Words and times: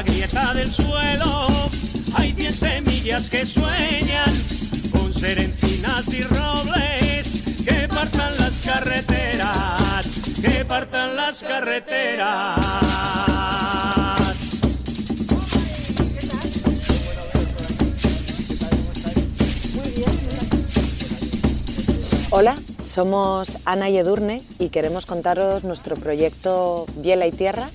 la 0.00 0.06
grieta 0.06 0.54
del 0.54 0.72
suelo 0.72 1.46
hay 2.14 2.32
cien 2.32 2.54
semillas 2.54 3.28
que 3.28 3.44
sueñan 3.44 4.32
con 4.90 5.12
ser 5.12 5.38
encinas 5.38 6.08
y 6.14 6.22
robles 6.22 7.42
que 7.62 7.86
partan 7.86 8.34
las 8.38 8.62
carreteras, 8.62 10.06
que 10.40 10.64
partan 10.64 11.16
las 11.16 11.42
carreteras. 11.42 12.56
Hola, 22.30 22.56
somos 22.82 23.58
Ana 23.66 23.90
y 23.90 23.98
Edurne 23.98 24.42
y 24.58 24.70
queremos 24.70 25.04
contaros 25.04 25.62
nuestro 25.64 25.94
proyecto 25.96 26.86
Biela 26.96 27.26
y 27.26 27.32
Tierra, 27.32 27.68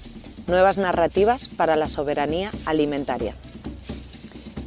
nuevas 0.47 0.77
narrativas 0.77 1.47
para 1.47 1.75
la 1.75 1.87
soberanía 1.87 2.51
alimentaria. 2.65 3.35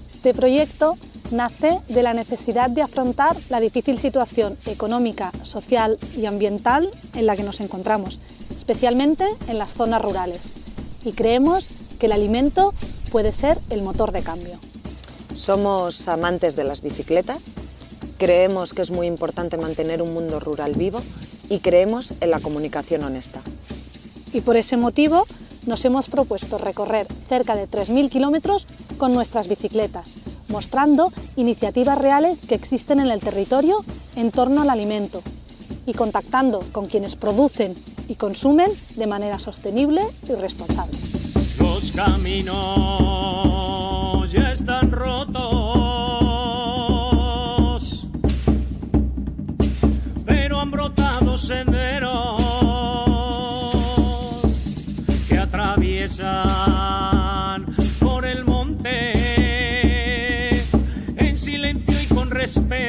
Este 0.09 0.35
proyecto 0.35 0.97
nace 1.31 1.81
de 1.89 2.03
la 2.03 2.15
necesidad 2.15 2.71
de 2.71 2.83
afrontar 2.83 3.37
la 3.49 3.61
difícil 3.61 3.99
situación 3.99 4.57
económica, 4.67 5.33
social 5.43 5.99
y 6.17 6.27
ambiental 6.27 6.91
en 7.15 7.27
la 7.27 7.37
que 7.37 7.43
nos 7.43 7.61
encontramos, 7.61 8.19
especialmente 8.57 9.27
en 9.47 9.59
las 9.59 9.75
zonas 9.75 10.03
rurales. 10.03 10.57
Y 11.05 11.13
creemos 11.13 11.71
que 11.99 12.07
el 12.07 12.13
alimento 12.13 12.75
puede 13.11 13.33
ser 13.33 13.59
el 13.71 13.83
motor 13.83 14.13
de 14.13 14.23
cambio. 14.23 14.59
Somos 15.35 16.09
amantes 16.09 16.57
de 16.57 16.65
las 16.65 16.83
bicicletas, 16.83 17.53
creemos 18.19 18.73
que 18.73 18.83
es 18.83 18.91
muy 18.91 19.07
importante 19.07 19.57
mantener 19.57 20.03
un 20.03 20.13
mundo 20.13 20.41
rural 20.41 20.75
vivo 20.75 21.01
y 21.49 21.61
creemos 21.61 22.15
en 22.21 22.31
la 22.31 22.41
comunicación 22.41 23.05
honesta. 23.05 23.41
Y 24.33 24.41
por 24.41 24.57
ese 24.57 24.77
motivo 24.77 25.27
nos 25.67 25.85
hemos 25.85 26.09
propuesto 26.09 26.59
recorrer 26.59 27.07
cerca 27.29 27.55
de 27.55 27.69
3.000 27.69 28.09
kilómetros 28.11 28.67
con 28.97 29.13
nuestras 29.13 29.49
bicicletas, 29.49 30.17
mostrando 30.49 31.13
iniciativas 31.37 31.99
reales 31.99 32.41
que 32.47 32.55
existen 32.55 33.01
en 33.01 33.11
el 33.11 33.21
territorio 33.21 33.85
en 34.17 34.31
torno 34.31 34.63
al 34.63 34.71
alimento 34.71 35.23
y 35.87 35.95
contactando 35.95 36.61
con 36.73 36.87
quienes 36.87 37.17
producen 37.17 37.75
y 38.09 38.17
consumen 38.17 38.71
de 38.97 39.07
manera 39.07 39.39
sostenible 39.39 40.03
y 40.29 40.33
responsable. 40.35 40.97
Los 41.59 41.93
caminos 41.93 42.59
ya 44.31 44.53
están 44.53 44.91
rotos, 44.91 45.68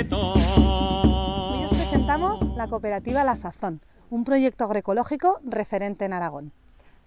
Hoy 0.01 1.65
os 1.65 1.71
presentamos 1.77 2.41
la 2.55 2.67
cooperativa 2.69 3.25
La 3.25 3.35
Sazón, 3.35 3.81
un 4.09 4.23
proyecto 4.23 4.63
agroecológico 4.63 5.39
referente 5.43 6.05
en 6.05 6.13
Aragón, 6.13 6.53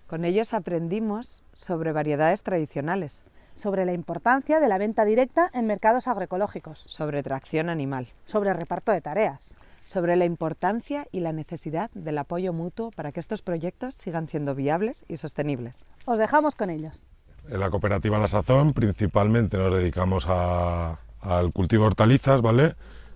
Con 0.07 0.27
ellos 0.27 0.53
aprendimos 0.53 1.43
sobre 1.55 1.93
variedades 1.93 2.43
tradicionales, 2.43 3.23
sobre 3.55 3.87
la 3.87 3.95
importancia 3.95 4.61
de 4.61 4.69
la 4.69 4.77
venta 4.77 5.07
directa 5.07 5.49
en 5.55 5.67
mercados 5.67 6.07
agroecológicos, 6.07 6.81
sobre 6.87 7.23
tracción 7.23 7.71
animal, 7.71 8.09
sobre 8.27 8.53
reparto 8.53 8.93
de 8.93 9.01
tareas, 9.01 9.55
sobre 9.87 10.17
la 10.17 10.27
importancia 10.27 11.07
y 11.13 11.21
la 11.21 11.33
necesidad 11.33 11.91
del 11.95 12.19
apoyo 12.19 12.53
mutuo 12.53 12.91
para 12.91 13.11
que 13.11 13.21
estos 13.21 13.41
proyectos 13.41 13.95
sigan 13.95 14.29
siendo 14.29 14.55
viables 14.55 15.07
y 15.09 15.17
sostenibles. 15.17 15.83
Os 16.05 16.19
dejamos 16.19 16.57
con 16.57 16.69
ellos. 16.69 17.07
En 17.49 17.59
la 17.59 17.71
cooperativa 17.71 18.19
La 18.19 18.29
Sazón 18.29 18.75
principalmente 18.75 19.57
nos 19.57 19.75
dedicamos 19.75 20.27
a- 20.29 20.99
al 21.23 21.53
cultivo 21.53 21.85
de 21.85 21.89
hortalizas, 21.89 22.43
¿vale? 22.43 22.75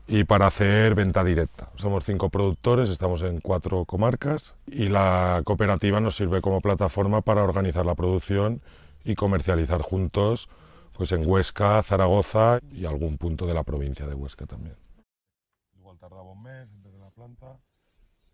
Y 0.08 0.24
para 0.24 0.46
hacer 0.46 0.94
venta 0.94 1.24
directa. 1.24 1.68
Somos 1.74 2.04
cinco 2.04 2.30
productores, 2.30 2.90
estamos 2.90 3.22
en 3.22 3.40
cuatro 3.40 3.84
comarcas 3.84 4.54
y 4.66 4.88
la 4.88 5.42
cooperativa 5.44 6.00
nos 6.00 6.16
sirve 6.16 6.40
como 6.40 6.60
plataforma 6.60 7.22
para 7.22 7.42
organizar 7.42 7.84
la 7.84 7.96
producción 7.96 8.62
y 9.04 9.16
comercializar 9.16 9.82
juntos 9.82 10.48
pues 10.96 11.12
en 11.12 11.28
Huesca, 11.28 11.82
Zaragoza 11.82 12.60
y 12.70 12.86
algún 12.86 13.18
punto 13.18 13.46
de 13.46 13.52
la 13.54 13.64
provincia 13.64 14.06
de 14.06 14.14
Huesca 14.14 14.46
también. 14.46 14.76
Igual 15.78 15.98
tardaba 15.98 16.22
un 16.22 16.42
mes 16.42 16.68
en 16.72 16.82
tener 16.82 17.00
la 17.00 17.10
planta 17.10 17.58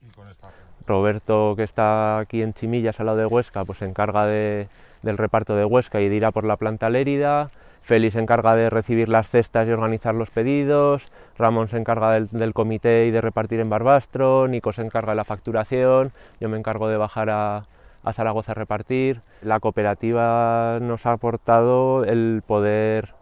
y 0.01 0.09
con 0.11 0.29
esta 0.29 0.49
Roberto, 0.87 1.55
que 1.57 1.63
está 1.63 2.19
aquí 2.19 2.43
en 2.43 2.55
Chimillas, 2.55 3.01
al 3.01 3.07
lado 3.07 3.19
de 3.19 3.27
Huesca, 3.27 3.65
pues 3.65 3.79
se 3.79 3.87
encarga 3.87 4.27
de- 4.27 4.69
del 5.03 5.17
reparto 5.19 5.57
de 5.57 5.65
Huesca 5.65 6.01
y 6.01 6.09
de 6.09 6.17
ir 6.17 6.25
a 6.25 6.33
por 6.33 6.45
la 6.45 6.57
planta 6.57 6.91
lérida. 6.91 7.51
Félix 7.83 8.15
se 8.15 8.21
encarga 8.21 8.55
de 8.55 8.71
recibir 8.71 9.09
las 9.09 9.29
cestas 9.29 9.67
y 9.67 9.73
organizar 9.73 10.15
los 10.15 10.31
pedidos. 10.31 11.05
Ramón 11.37 11.69
se 11.69 11.77
encarga 11.77 12.13
del, 12.13 12.29
del 12.29 12.55
comité 12.55 13.07
y 13.07 13.11
de 13.11 13.21
repartir 13.21 13.61
en 13.61 13.69
Barbastro. 13.69 14.47
Nico 14.47 14.73
se 14.73 14.83
encarga 14.83 15.13
de 15.13 15.17
la 15.17 15.25
facturación. 15.25 16.13
Yo 16.41 16.49
me 16.49 16.57
encargo 16.57 16.89
de 16.89 16.97
bajar 16.97 17.31
a, 17.31 17.65
a 18.05 18.13
Zaragoza 18.13 18.53
a 18.53 18.55
repartir. 18.55 19.21
La 19.43 19.61
cooperativa 19.61 20.79
nos 20.81 21.07
ha 21.07 21.13
aportado 21.13 22.05
el 22.05 22.43
poder 22.47 23.15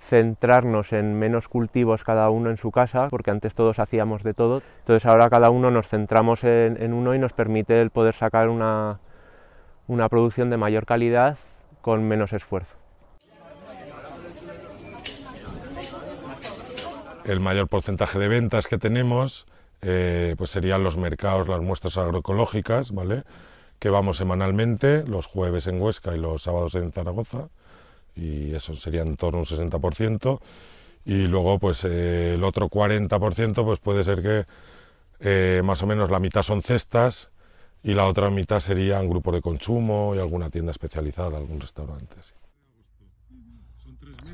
centrarnos 0.00 0.92
en 0.92 1.18
menos 1.18 1.48
cultivos 1.48 2.04
cada 2.04 2.30
uno 2.30 2.50
en 2.50 2.56
su 2.56 2.70
casa, 2.70 3.08
porque 3.08 3.30
antes 3.30 3.54
todos 3.54 3.78
hacíamos 3.78 4.22
de 4.22 4.34
todo. 4.34 4.62
Entonces 4.80 5.06
ahora 5.06 5.30
cada 5.30 5.50
uno 5.50 5.70
nos 5.70 5.88
centramos 5.88 6.44
en, 6.44 6.80
en 6.80 6.92
uno 6.92 7.14
y 7.14 7.18
nos 7.18 7.32
permite 7.32 7.80
el 7.80 7.90
poder 7.90 8.14
sacar 8.14 8.48
una, 8.48 8.98
una 9.86 10.08
producción 10.08 10.50
de 10.50 10.56
mayor 10.56 10.86
calidad 10.86 11.38
con 11.82 12.06
menos 12.06 12.32
esfuerzo. 12.32 12.85
El 17.26 17.40
mayor 17.40 17.68
porcentaje 17.68 18.18
de 18.18 18.28
ventas 18.28 18.66
que 18.66 18.78
tenemos 18.78 19.46
eh, 19.82 20.34
pues 20.38 20.50
serían 20.50 20.82
los 20.82 20.96
mercados, 20.96 21.48
las 21.48 21.60
muestras 21.60 21.98
agroecológicas, 21.98 22.92
¿vale? 22.92 23.24
que 23.78 23.90
vamos 23.90 24.16
semanalmente, 24.16 25.04
los 25.06 25.26
jueves 25.26 25.66
en 25.66 25.80
Huesca 25.80 26.14
y 26.14 26.18
los 26.18 26.42
sábados 26.42 26.74
en 26.76 26.90
Zaragoza, 26.90 27.50
y 28.14 28.54
eso 28.54 28.74
sería 28.74 29.02
en 29.02 29.16
torno 29.16 29.38
a 29.38 29.42
un 29.42 29.46
60%, 29.46 30.40
y 31.04 31.26
luego 31.26 31.58
pues 31.58 31.84
eh, 31.84 32.34
el 32.34 32.44
otro 32.44 32.68
40% 32.68 33.64
pues 33.64 33.78
puede 33.78 34.02
ser 34.02 34.22
que 34.22 34.46
eh, 35.20 35.60
más 35.62 35.82
o 35.82 35.86
menos 35.86 36.10
la 36.10 36.20
mitad 36.20 36.42
son 36.42 36.62
cestas 36.62 37.30
y 37.82 37.94
la 37.94 38.06
otra 38.06 38.30
mitad 38.30 38.60
serían 38.60 39.08
grupos 39.08 39.34
de 39.34 39.42
consumo 39.42 40.14
y 40.14 40.18
alguna 40.18 40.50
tienda 40.50 40.72
especializada, 40.72 41.36
algún 41.36 41.60
restaurante. 41.60 42.16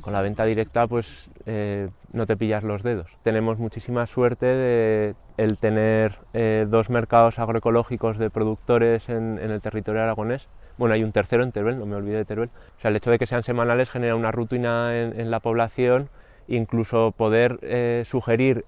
Con 0.03 0.11
la 0.11 0.21
venta 0.21 0.43
directa 0.43 0.85
pues 0.85 1.29
eh, 1.45 1.89
no 2.11 2.25
te 2.25 2.35
pillas 2.35 2.63
los 2.63 2.83
dedos. 2.83 3.09
Tenemos 3.23 3.57
muchísima 3.57 4.05
suerte 4.05 4.45
de 4.45 5.15
el 5.37 5.57
tener 5.59 6.19
eh, 6.33 6.65
dos 6.67 6.89
mercados 6.89 7.39
agroecológicos 7.39 8.17
de 8.17 8.29
productores 8.29 9.07
en, 9.07 9.39
el 9.39 9.61
territorio 9.61 10.01
aragonés. 10.01 10.49
Bueno, 10.77 10.93
hay 10.93 11.03
un 11.03 11.13
tercero 11.13 11.43
en 11.43 11.53
Teruel, 11.53 11.79
no 11.79 11.85
me 11.85 11.95
olvidé 11.95 12.17
de 12.17 12.25
Teruel. 12.25 12.49
O 12.77 12.81
sea, 12.81 12.89
el 12.89 12.97
hecho 12.97 13.11
de 13.11 13.17
que 13.17 13.25
sean 13.25 13.43
semanales 13.43 13.89
genera 13.89 14.17
una 14.17 14.31
rutina 14.31 14.99
en, 14.99 15.31
la 15.31 15.39
población, 15.39 16.09
incluso 16.49 17.11
poder 17.15 17.59
eh, 17.61 18.03
sugerir, 18.05 18.65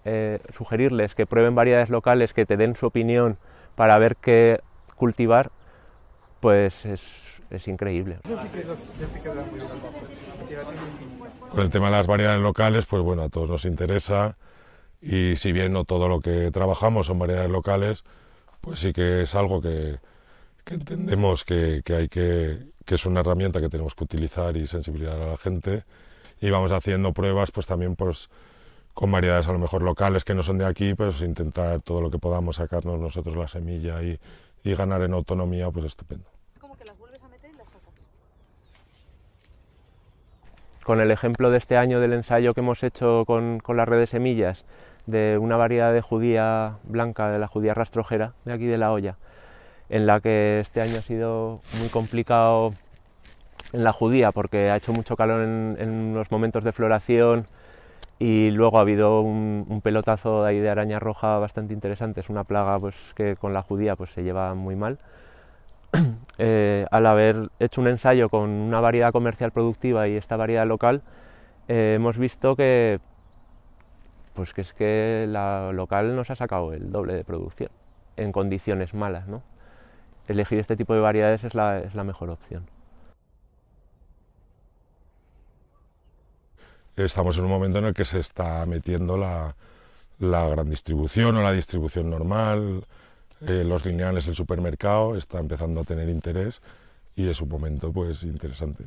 sugerirles 0.53 1.16
que 1.16 1.25
prueben 1.25 1.53
variedades 1.53 1.90
locales, 1.90 2.34
que 2.34 2.46
te 2.46 2.56
den 2.56 2.78
su 2.78 2.85
opinión 2.85 3.38
para 3.75 3.97
ver 3.97 4.16
qué 4.16 4.62
cultivar, 4.96 5.52
pues 6.40 6.85
es, 6.85 7.34
es 7.50 7.67
increíble. 7.67 8.19
Con 11.50 11.59
el 11.61 11.69
tema 11.69 11.85
de 11.88 11.91
las 11.91 12.07
variedades 12.07 12.41
locales, 12.41 12.85
pues 12.85 13.03
bueno, 13.03 13.23
a 13.23 13.29
todos 13.29 13.50
nos 13.50 13.66
interesa 13.66 14.37
y 15.02 15.35
si 15.37 15.52
bien 15.52 15.73
no 15.73 15.84
todo 15.84 16.08
lo 16.08 16.20
que 16.20 16.52
trabajamos 16.52 17.08
son 17.08 17.20
variedades 17.20 17.52
locales, 17.52 18.03
pues 18.61 18.79
sí 18.79 18.93
que 18.93 19.22
es 19.22 19.35
algo 19.35 19.61
que, 19.61 19.99
que 20.64 20.75
entendemos 20.75 21.43
que, 21.43 21.81
que 21.84 21.96
hay 21.96 22.08
que, 22.08 22.67
que 22.85 22.96
es 22.96 23.05
una 23.05 23.22
herramienta 23.22 23.61
que 23.61 23.70
tenemos 23.70 23.96
que 23.96 24.03
utilizar 24.03 24.58
y 24.58 24.67
sensibilizar 24.67 25.20
a 25.20 25.28
la 25.28 25.37
gente 25.37 25.84
y 26.41 26.49
vamos 26.49 26.72
haciendo 26.72 27.14
pruebas 27.14 27.52
pues 27.52 27.67
también 27.67 27.96
pues 27.96 28.29
con 28.93 29.11
variedades 29.11 29.47
a 29.47 29.52
lo 29.52 29.59
mejor 29.59 29.84
locales 29.84 30.23
que 30.23 30.34
no 30.34 30.41
son 30.41 30.58
de 30.58 30.66
aquí, 30.66 30.93
pues 30.93 31.22
intentar 31.22 31.81
todo 31.81 32.02
lo 32.02 32.09
que 32.09 32.17
podamos 32.17 32.55
sacarnos 32.55 32.99
nosotros 32.99 33.35
la 33.35 33.47
semilla 33.47 34.02
y, 34.02 34.20
y 34.64 34.73
ganar 34.73 35.02
en 35.02 35.14
autonomía, 35.14 35.70
pues 35.70 35.85
estupendo. 35.85 36.34
Con 40.85 41.02
el 41.02 41.09
ejemplo 41.09 41.49
de 41.49 41.58
este 41.58 41.78
año 41.78 41.99
del 41.99 42.14
ensayo 42.14 42.53
que 42.53 42.59
hemos 42.59 42.84
hecho 42.84 43.23
con, 43.26 43.59
con 43.59 43.76
la 43.76 43.85
red 43.85 43.97
de 43.97 44.05
semillas 44.05 44.66
de 45.08 45.40
una 45.40 45.58
variedad 45.58 45.91
de 45.91 46.02
judía 46.02 46.78
blanca, 46.84 47.32
de 47.32 47.40
la 47.40 47.47
judía 47.47 47.73
rastrojera, 47.73 48.34
de 48.46 48.53
aquí 48.53 48.67
de 48.67 48.78
la 48.78 48.91
olla, 48.91 49.17
en 49.90 50.05
la 50.05 50.20
que 50.20 50.59
este 50.59 50.82
año 50.82 50.99
ha 50.99 51.02
sido 51.02 51.61
muy 51.79 51.90
complicado 51.90 52.73
en 53.73 53.84
la 53.84 53.93
judía 53.93 54.32
porque 54.32 54.70
ha 54.70 54.78
hecho 54.78 54.93
mucho 54.93 55.16
calor 55.16 55.41
en, 55.41 55.76
en 55.79 56.14
los 56.14 56.29
momentos 56.29 56.64
de 56.64 56.72
floración 56.72 57.47
y 58.20 58.52
luego 58.52 58.78
ha 58.78 58.82
habido 58.82 59.22
un, 59.22 59.82
pelotazo 59.84 60.43
de, 60.43 60.49
ahí 60.49 60.59
de 60.59 60.70
araña 60.70 60.99
roja 60.99 61.40
bastante 61.40 61.73
interesante, 61.73 62.22
es 62.22 62.29
una 62.29 62.43
plaga 62.43 62.79
pues, 62.79 62.96
que 63.16 63.35
con 63.35 63.53
la 63.53 63.64
judía 63.64 63.96
pues, 63.96 64.11
se 64.11 64.22
lleva 64.22 64.53
muy 64.53 64.76
mal. 64.76 64.99
eh, 66.38 66.86
al 66.92 67.06
haber 67.06 67.50
hecho 67.59 67.82
un 67.82 67.88
ensayo 67.88 68.30
con 68.30 68.50
una 68.50 68.80
variedad 68.80 69.12
comercial 69.12 69.52
productiva 69.52 70.08
y 70.08 70.16
esta 70.16 70.36
variedad 70.36 70.66
local, 70.66 71.02
eh, 71.68 71.94
hemos 71.96 72.18
visto 72.18 72.56
que, 72.56 73.00
pues 74.34 74.53
que 74.53 74.62
es 74.62 74.74
que 74.74 75.26
la 75.28 75.72
local 75.74 76.16
nos 76.16 76.30
ha 76.30 76.36
sacado 76.36 76.74
el 76.74 76.92
doble 76.92 77.14
de 77.14 77.24
producción 77.24 77.70
en 78.18 78.32
condiciones 78.32 78.94
malas. 78.94 79.26
Elegir 80.28 80.59
este 80.59 80.76
tipo 80.76 80.94
de 80.94 81.02
variedades 81.02 81.44
es 81.44 81.53
la, 81.53 81.80
es 81.80 81.96
la 81.96 82.03
mejor 82.03 82.30
opción. 82.30 82.68
Estamos 86.96 87.38
en 87.38 87.44
un 87.44 87.50
momento 87.50 87.80
en 87.80 87.86
el 87.86 87.94
que 87.94 88.06
se 88.06 88.20
está 88.20 88.66
metiendo 88.66 89.18
la, 89.18 89.56
la 90.20 90.47
gran 90.47 90.70
distribución 90.70 91.36
o 91.36 91.44
la 91.44 91.52
distribución 91.52 92.09
normal, 92.09 92.86
eh, 93.47 93.64
los 93.64 93.86
lineales, 93.86 94.28
el 94.28 94.36
supermercado, 94.36 95.16
está 95.16 95.40
empezando 95.40 95.82
a 95.82 95.84
tener 95.84 96.09
interés 96.09 96.62
y 97.16 97.30
es 97.30 97.42
un 97.42 97.50
momento 97.50 97.92
pues 97.92 98.24
interesante. 98.24 98.86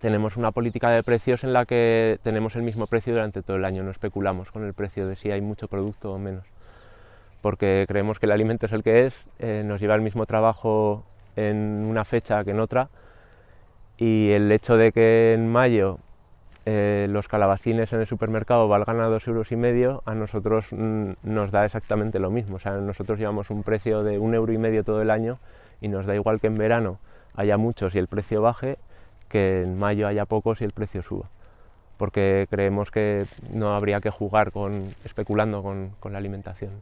Tenemos 0.00 0.36
una 0.36 0.52
política 0.52 0.90
de 0.90 1.02
precios 1.02 1.42
en 1.42 1.52
la 1.52 1.64
que 1.64 2.18
tenemos 2.22 2.54
el 2.54 2.62
mismo 2.62 2.86
precio 2.86 3.14
durante 3.14 3.42
todo 3.42 3.56
el 3.56 3.64
año, 3.64 3.82
no 3.82 3.90
especulamos 3.90 4.50
con 4.50 4.64
el 4.64 4.74
precio 4.74 5.08
de 5.08 5.16
si 5.16 5.30
hay 5.30 5.40
mucho 5.40 5.68
producto 5.68 6.12
o 6.12 6.18
menos, 6.18 6.44
porque 7.40 7.86
creemos 7.88 8.18
que 8.18 8.26
el 8.26 8.32
alimento 8.32 8.66
es 8.66 8.72
el 8.72 8.82
que 8.82 9.06
es, 9.06 9.14
eh, 9.38 9.62
nos 9.64 9.80
lleva 9.80 9.94
el 9.94 10.02
mismo 10.02 10.26
trabajo 10.26 11.04
en 11.34 11.86
una 11.88 12.04
fecha 12.04 12.44
que 12.44 12.50
en 12.50 12.60
otra 12.60 12.88
y 13.96 14.30
el 14.30 14.52
hecho 14.52 14.76
de 14.76 14.92
que 14.92 15.32
en 15.32 15.48
mayo 15.48 15.98
eh, 16.68 17.06
los 17.08 17.28
calabacines 17.28 17.92
en 17.92 18.00
el 18.00 18.08
supermercado 18.08 18.66
valgan 18.66 18.98
a 18.98 19.06
dos 19.06 19.28
euros 19.28 19.52
y 19.52 19.56
medio, 19.56 20.02
a 20.04 20.16
nosotros 20.16 20.66
mm, 20.72 21.12
nos 21.22 21.52
da 21.52 21.64
exactamente 21.64 22.18
lo 22.18 22.28
mismo. 22.28 22.56
O 22.56 22.58
sea, 22.58 22.72
nosotros 22.72 23.20
llevamos 23.20 23.50
un 23.50 23.62
precio 23.62 24.02
de 24.02 24.18
un 24.18 24.34
euro 24.34 24.52
y 24.52 24.58
medio 24.58 24.82
todo 24.82 25.00
el 25.00 25.12
año 25.12 25.38
y 25.80 25.86
nos 25.86 26.06
da 26.06 26.16
igual 26.16 26.40
que 26.40 26.48
en 26.48 26.56
verano 26.56 26.98
haya 27.36 27.56
muchos 27.56 27.94
y 27.94 27.98
el 27.98 28.08
precio 28.08 28.42
baje 28.42 28.78
que 29.28 29.62
en 29.62 29.78
mayo 29.78 30.08
haya 30.08 30.24
pocos 30.24 30.60
y 30.60 30.64
el 30.64 30.72
precio 30.72 31.04
suba. 31.04 31.30
Porque 31.98 32.48
creemos 32.50 32.90
que 32.90 33.26
no 33.52 33.76
habría 33.76 34.00
que 34.00 34.10
jugar 34.10 34.50
con, 34.50 34.92
especulando 35.04 35.62
con, 35.62 35.90
con 36.00 36.12
la 36.12 36.18
alimentación. 36.18 36.72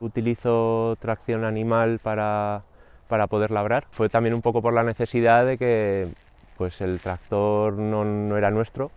Utilizo 0.00 0.96
tracción 1.00 1.44
animal 1.44 1.98
para, 2.02 2.62
para 3.08 3.26
poder 3.26 3.50
labrar. 3.50 3.84
Fue 3.90 4.08
también 4.08 4.34
un 4.34 4.40
poco 4.40 4.62
por 4.62 4.72
la 4.72 4.84
necesidad 4.84 5.44
de 5.44 5.58
que 5.58 6.08
pues 6.60 6.82
el 6.82 7.00
tractor 7.00 7.72
no, 7.72 8.36
era 8.36 8.50
nuestro 8.50 8.90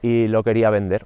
y 0.00 0.28
lo 0.28 0.42
quería 0.42 0.70
vender 0.70 1.04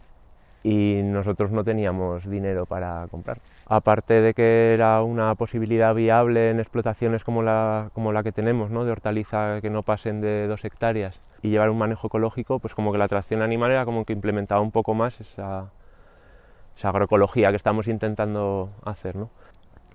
y 0.62 1.00
nosotros 1.02 1.50
no 1.50 1.64
teníamos 1.64 2.30
dinero 2.30 2.64
para 2.64 3.08
comprar. 3.10 3.38
Aparte 3.66 4.20
de 4.20 4.34
que 4.34 4.72
era 4.72 5.02
una 5.02 5.34
posibilidad 5.34 5.92
viable 5.92 6.50
en 6.50 6.60
explotaciones 6.60 7.24
como 7.24 7.42
la, 7.42 7.90
como 7.92 8.12
la 8.12 8.22
que 8.22 8.30
tenemos, 8.30 8.70
¿no? 8.70 8.84
de 8.84 8.92
hortaliza 8.92 9.60
que 9.60 9.68
no 9.68 9.82
pasen 9.82 10.20
de 10.20 10.46
dos 10.46 10.64
hectáreas 10.64 11.18
y 11.42 11.48
llevar 11.48 11.70
un 11.70 11.78
manejo 11.78 12.06
ecológico, 12.06 12.60
pues 12.60 12.72
como 12.72 12.92
que 12.92 12.98
la 12.98 13.08
tracción 13.08 13.42
animal 13.42 13.72
era 13.72 13.84
como 13.84 14.04
que 14.04 14.12
implementaba 14.12 14.60
un 14.60 14.70
poco 14.70 14.94
más 14.94 15.20
esa, 15.20 15.72
esa 16.76 16.90
agroecología 16.90 17.50
que 17.50 17.56
estamos 17.56 17.88
intentando 17.88 18.70
hacer. 18.84 19.16
¿no? 19.16 19.28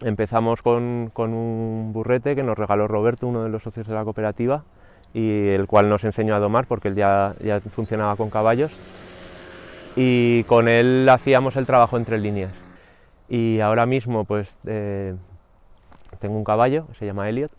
Empezamos 0.01 0.61
con, 0.61 1.09
con 1.13 1.33
un 1.33 1.93
burrete 1.93 2.35
que 2.35 2.43
nos 2.43 2.57
regaló 2.57 2.89
Roberto, 2.89 3.27
uno 3.27 3.43
de 3.43 3.49
los 3.49 3.63
socios 3.63 3.87
de 3.87 3.93
la 3.93 4.03
cooperativa, 4.03 4.65
y 5.13 5.49
el 5.49 5.67
cual 5.67 5.89
nos 5.89 6.03
enseñó 6.03 6.35
a 6.35 6.39
domar 6.39 6.65
porque 6.67 6.89
él 6.89 6.95
ya, 6.95 7.33
ya 7.43 7.59
funcionaba 7.61 8.15
con 8.15 8.29
caballos 8.29 8.71
y 9.95 10.43
con 10.43 10.67
él 10.67 11.07
hacíamos 11.09 11.55
el 11.55 11.65
trabajo 11.65 11.97
entre 11.97 12.19
líneas. 12.19 12.53
Y 13.27 13.59
ahora 13.59 13.85
mismo 13.85 14.25
pues 14.25 14.55
eh, 14.65 15.15
tengo 16.19 16.37
un 16.37 16.43
caballo, 16.43 16.87
se 16.97 17.05
llama 17.05 17.29
Elliot, 17.29 17.51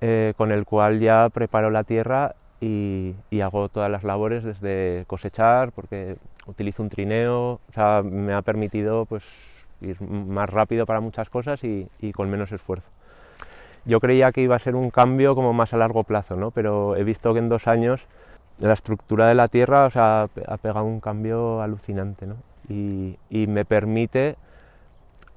eh, 0.00 0.34
con 0.36 0.52
el 0.52 0.64
cual 0.64 1.00
ya 1.00 1.28
preparo 1.30 1.70
la 1.70 1.84
tierra 1.84 2.34
y, 2.60 3.14
hago 3.42 3.68
todas 3.68 3.90
las 3.90 4.02
labores 4.02 4.44
desde 4.44 5.04
cosechar, 5.06 5.72
porque 5.72 6.16
utilizo 6.46 6.82
un 6.82 6.88
trineo, 6.88 7.60
o 7.68 7.72
sea, 7.74 8.02
me 8.02 8.32
ha 8.32 8.42
permitido 8.42 9.04
pues 9.04 9.22
ir 9.82 10.00
más 10.00 10.48
rápido 10.48 10.86
para 10.86 11.00
muchas 11.00 11.28
cosas 11.28 11.60
y 11.62 12.12
con 12.12 12.30
menos 12.30 12.50
esfuerzo. 12.52 12.95
Yo 13.86 14.00
creía 14.00 14.32
que 14.32 14.42
iba 14.42 14.56
a 14.56 14.58
ser 14.58 14.74
un 14.74 14.90
cambio 14.90 15.34
como 15.34 15.52
más 15.52 15.72
a 15.72 15.78
largo 15.78 16.04
plazo, 16.04 16.36
¿no? 16.36 16.50
pero 16.50 16.96
he 16.96 17.04
visto 17.04 17.32
que 17.32 17.38
en 17.38 17.48
dos 17.48 17.66
años 17.66 18.06
la 18.58 18.72
estructura 18.72 19.28
de 19.28 19.34
la 19.34 19.48
Tierra 19.48 19.86
o 19.86 19.90
sea, 19.90 20.28
ha 20.46 20.56
pegado 20.58 20.84
un 20.84 21.00
cambio 21.00 21.62
alucinante 21.62 22.26
¿no? 22.26 22.36
y, 22.68 23.16
y, 23.30 23.46
me 23.46 23.64
permite 23.64 24.36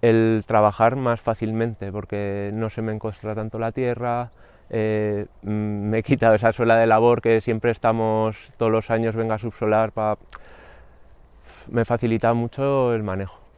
el 0.01 0.43
trabajar 0.47 0.95
más 0.95 1.21
fácilmente 1.21 1.91
porque 1.91 2.49
no 2.53 2.69
se 2.69 2.81
me 2.81 2.91
encostra 2.93 3.35
tanto 3.35 3.59
la 3.59 3.71
Tierra, 3.71 4.31
eh, 4.69 5.25
me 5.41 5.99
he 5.99 6.03
quitado 6.03 6.35
esa 6.35 6.51
suela 6.51 6.77
de 6.77 6.85
labor 6.85 7.21
que 7.21 7.41
siempre 7.41 7.71
estamos 7.71 8.51
todos 8.57 8.71
los 8.71 8.91
años 8.91 9.15
venga 9.15 9.37
subsolar, 9.39 9.91
me 11.69 11.85
facilita 11.85 12.33
mucho 12.33 12.93
el 12.93 13.03
manejo. 13.03 13.48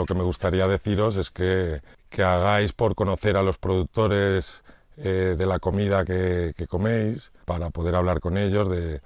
Lo 0.00 0.06
que 0.06 0.14
me 0.14 0.22
gustaría 0.22 0.66
deciros 0.66 1.16
es 1.16 1.30
que, 1.30 1.82
que 2.08 2.22
hagáis 2.22 2.72
por 2.72 2.94
conocer 2.94 3.36
a 3.36 3.42
los 3.42 3.58
productores 3.58 4.64
eh, 4.96 5.34
de 5.36 5.44
la 5.44 5.58
comida 5.58 6.06
que, 6.06 6.54
coméis, 6.70 7.32
para 7.44 7.68
poder 7.68 7.94
hablar 7.94 8.20
con 8.20 8.38
ellos 8.38 8.70
de, 8.70 9.02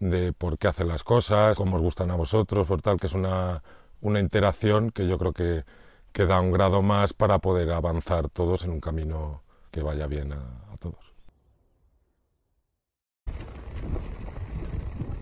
de, 0.00 0.32
por 0.32 0.58
qué 0.58 0.66
hacen 0.66 0.88
las 0.88 1.04
cosas, 1.04 1.56
cómo 1.56 1.76
os 1.76 1.82
gustan 1.82 2.10
a 2.10 2.16
vosotros, 2.16 2.66
por 2.66 2.82
tal, 2.82 2.98
que 2.98 3.06
es 3.06 3.12
una, 3.12 3.62
una 4.00 4.18
interacción 4.18 4.90
que 4.90 5.06
yo 5.06 5.16
creo 5.16 5.32
que, 5.32 5.62
que, 6.10 6.26
da 6.26 6.40
un 6.40 6.50
grado 6.50 6.82
más 6.82 7.12
para 7.12 7.38
poder 7.38 7.70
avanzar 7.70 8.28
todos 8.28 8.64
en 8.64 8.72
un 8.72 8.80
camino 8.80 9.44
que 9.70 9.84
vaya 9.84 10.08
bien 10.08 10.32
a 10.32 10.76
todos. 10.80 11.14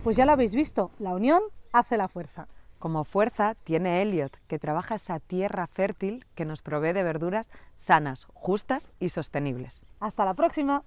Pues 0.03 0.17
ya 0.17 0.25
lo 0.25 0.31
habéis 0.31 0.55
visto, 0.55 0.89
la 0.97 1.13
unión 1.13 1.43
hace 1.73 1.95
la 1.95 2.07
fuerza. 2.07 2.47
Como 2.81 3.03
fuerza 3.03 3.53
tiene 3.53 4.01
Elliot, 4.01 4.35
que 4.47 4.57
trabaja 4.57 4.95
esa 4.95 5.19
tierra 5.19 5.67
fértil 5.67 6.25
que 6.33 6.45
nos 6.45 6.63
provee 6.63 6.93
de 6.93 7.03
verduras 7.03 7.47
sanas, 7.77 8.25
justas 8.33 8.91
y 8.99 9.09
sostenibles. 9.09 9.85
Hasta 9.99 10.25
la 10.25 10.33
próxima. 10.33 10.81